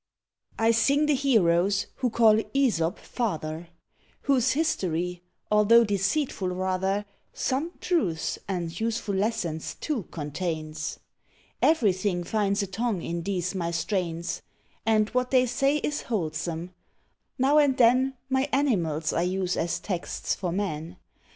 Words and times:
I 0.57 0.71
sing 0.71 1.05
the 1.05 1.13
heroes 1.13 1.85
who 1.97 2.09
call 2.09 2.37
Æsop 2.55 2.97
father, 2.97 3.67
Whose 4.23 4.53
history, 4.53 5.21
although 5.51 5.83
deceitful 5.83 6.47
rather, 6.47 7.05
Some 7.33 7.73
truths 7.79 8.39
and 8.47 8.79
useful 8.79 9.13
lessons, 9.13 9.75
too, 9.75 10.07
contains. 10.09 10.97
Everything 11.61 12.23
finds 12.23 12.63
a 12.63 12.65
tongue 12.65 13.03
in 13.03 13.21
these 13.21 13.53
my 13.53 13.69
strains; 13.69 14.41
And 14.87 15.07
what 15.09 15.29
they 15.29 15.45
say 15.45 15.77
is 15.77 16.01
wholesome: 16.01 16.71
now 17.37 17.59
and 17.59 17.77
then 17.77 18.15
My 18.27 18.49
animals 18.51 19.13
I 19.13 19.21
use 19.21 19.55
as 19.55 19.79
texts 19.79 20.33
for 20.33 20.51
men. 20.51 20.97